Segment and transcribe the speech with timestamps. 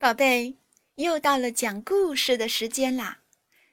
[0.00, 0.54] 宝贝，
[0.94, 3.18] 又到了讲故事的时间啦！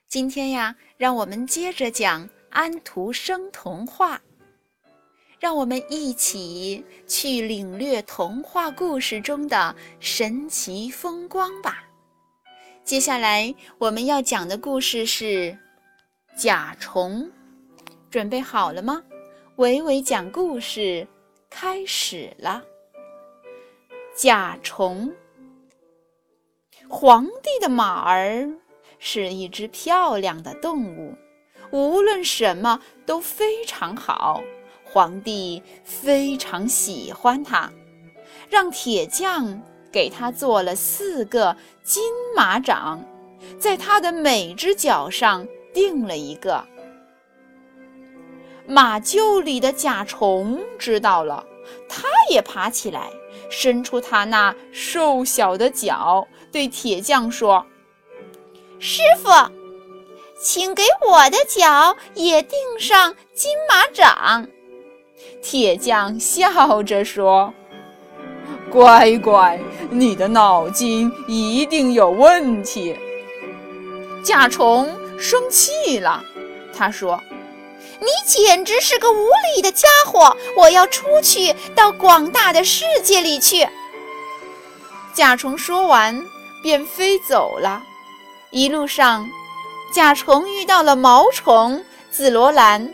[0.08, 4.20] 今天呀，让我们接着讲安徒生童话，
[5.38, 11.84] 让我们一起去领略童话故事中的神奇风光吧。
[12.82, 15.52] 接下来我们要讲的故事是
[16.36, 17.22] 《甲虫》，
[18.10, 19.00] 准备好了吗？
[19.58, 21.06] 伟伟讲故事
[21.48, 22.64] 开始了，
[24.20, 25.08] 《甲虫》。
[26.88, 28.48] 皇帝的马儿
[28.98, 31.14] 是一只漂亮的动物，
[31.70, 34.40] 无论什么都非常好。
[34.84, 37.70] 皇帝非常喜欢它，
[38.48, 39.60] 让铁匠
[39.92, 42.02] 给他做了四个金
[42.36, 43.04] 马掌，
[43.58, 46.64] 在他的每只脚上钉了一个。
[48.66, 51.44] 马厩里的甲虫知道了，
[51.88, 53.10] 它也爬起来。
[53.48, 57.66] 伸出它那瘦小的脚，对铁匠说
[58.80, 59.28] ：“师傅，
[60.40, 64.48] 请给我的脚也钉上金马掌。”
[65.44, 67.52] 铁匠笑着说
[68.72, 72.96] ：“乖乖，你的脑筋一定有问题。”
[74.24, 76.24] 甲虫生气了，
[76.74, 77.22] 他说。
[78.00, 80.34] 你简直是个无理的家伙！
[80.56, 83.68] 我要出去到广大的世界里去。
[85.12, 86.26] 甲虫说完，
[86.66, 87.80] 便飞走了。
[88.50, 89.24] 一路上，
[89.92, 92.92] 甲虫遇到了毛虫紫罗兰，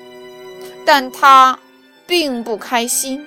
[0.85, 1.59] 但它
[2.07, 3.27] 并不开心。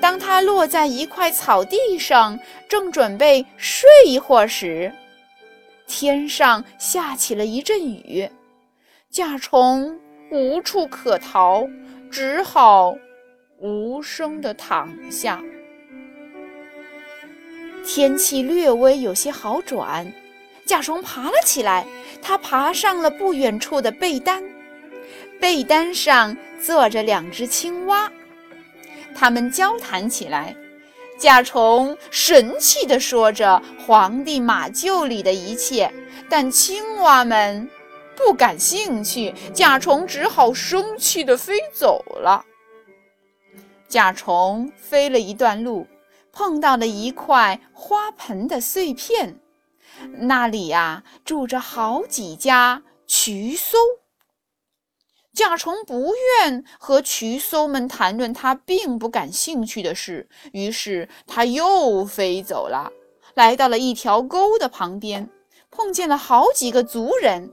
[0.00, 2.38] 当它落在一块草地上，
[2.70, 4.90] 正准备睡一会儿时，
[5.86, 8.26] 天上下起了一阵雨。
[9.10, 9.94] 甲虫。
[10.32, 11.66] 无处可逃，
[12.10, 12.94] 只好
[13.58, 15.42] 无声地躺下。
[17.84, 20.12] 天气略微有些好转，
[20.64, 21.86] 甲虫爬了起来。
[22.22, 24.42] 它爬上了不远处的被单，
[25.40, 28.10] 被单上坐着两只青蛙，
[29.14, 30.54] 它们交谈起来。
[31.18, 35.92] 甲虫神气地说着皇帝马厩里的一切，
[36.28, 37.68] 但青蛙们。
[38.16, 42.44] 不感兴趣，甲虫只好生气地飞走了。
[43.88, 45.86] 甲虫飞了一段路，
[46.32, 49.40] 碰到了一块花盆的碎片，
[50.18, 53.76] 那里呀住着好几家渠搜。
[55.32, 62.90] 甲虫不愿和渠搜们谈论他并不感兴趣的事，于是他又飞走了，
[63.34, 65.30] 来到了一条沟的旁边，
[65.70, 67.52] 碰见了好几个族人。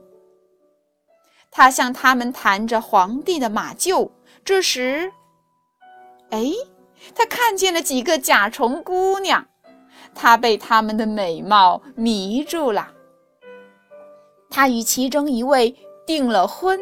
[1.50, 4.10] 他向他们谈着皇帝的马厩。
[4.44, 5.12] 这时，
[6.30, 6.52] 哎，
[7.14, 9.46] 他看见了几个甲虫姑娘，
[10.14, 12.92] 他被她们的美貌迷住了。
[14.50, 15.76] 他与其中一位
[16.06, 16.80] 订了婚，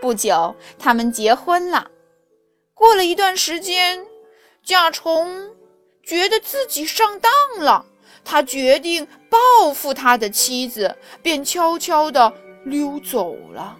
[0.00, 1.90] 不久，他们结婚了。
[2.74, 4.04] 过了一段时间，
[4.64, 5.50] 甲虫
[6.02, 7.32] 觉得自己上当
[7.64, 7.86] 了，
[8.24, 12.32] 他决定报复他的妻子，便悄悄地
[12.64, 13.78] 溜走了。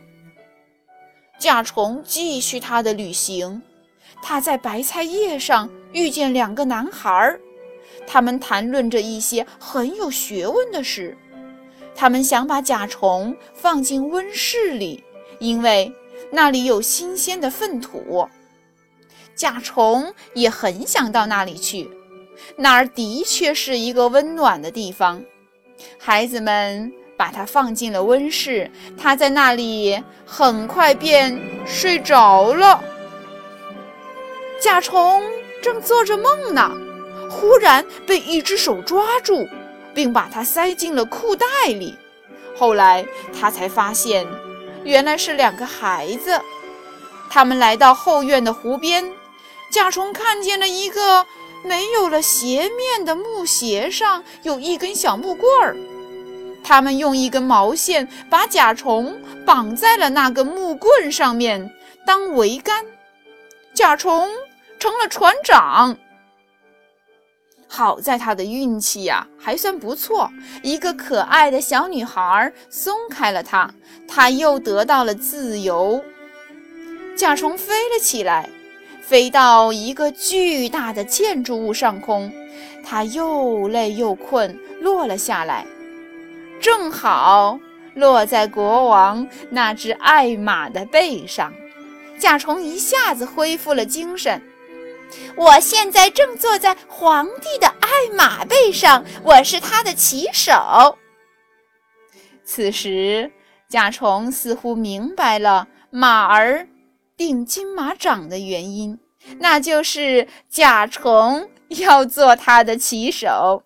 [1.39, 3.61] 甲虫继续他的旅行，
[4.27, 7.39] 他在白菜叶上遇见两个男孩，
[8.07, 11.15] 他们谈论着一些很有学问的事。
[11.95, 15.05] 他们想把甲虫放进温室里，
[15.41, 15.93] 因为
[16.33, 18.27] 那里有新鲜的粪土。
[19.35, 21.91] 甲虫也很想到那里去，
[22.57, 25.23] 那儿的确是一个温暖的地方。
[25.99, 26.91] 孩子们。
[27.17, 28.69] 把它放进了温室，
[28.99, 32.83] 它在那里很快便睡着了。
[34.65, 35.23] 甲虫
[35.61, 36.73] 正做着梦呢，
[37.29, 39.47] 忽然被一只手抓住，
[39.93, 41.99] 并把它塞进了裤袋里。
[42.57, 43.05] 后来
[43.39, 44.27] 他才发现，
[44.83, 46.41] 原来是两个孩子。
[47.29, 49.05] 他们来到后院的湖边，
[49.71, 51.27] 甲虫看见了一个
[51.63, 55.77] 没有了鞋面的木鞋，上有一根小木棍儿。
[56.65, 59.15] 他们用一根毛线把甲虫
[59.45, 61.71] 绑在了那个木棍上面
[62.07, 62.83] 当桅杆，
[63.75, 64.31] 甲虫
[64.85, 65.97] 成了船长。
[67.67, 70.31] 好在他的运气呀还算不错，
[70.63, 73.73] 一个可爱的小女孩松开了他，
[74.07, 76.05] 他又得到了自由。
[77.17, 78.51] 甲虫飞了起来，
[79.01, 82.31] 飞到一个巨大的建筑物上空，
[82.85, 85.65] 他又累又困，落了下来。
[86.61, 87.59] 正好
[87.95, 91.51] 落在国王那只爱马的背上，
[92.19, 94.43] 甲虫一下子恢复了精神。
[95.37, 100.97] 我现在正坐在皇帝的爱马背上，我是他的骑手。
[102.45, 103.33] 此时，
[103.69, 106.69] 甲虫似乎明白了马儿
[107.17, 108.99] 定金马掌的原因，
[109.39, 113.65] 那就是甲虫要做他的骑手。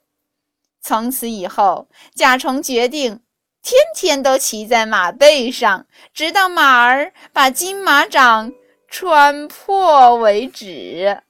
[0.80, 3.20] 从此以后，甲虫决定
[3.62, 8.52] 天天都骑在马背上，直到马儿把金马掌
[8.88, 11.22] 穿破为止。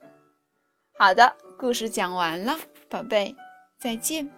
[1.01, 2.59] 好的，故事讲完了，
[2.89, 3.33] 宝贝，
[3.79, 4.29] 再见。